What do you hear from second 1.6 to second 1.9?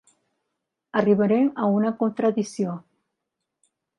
a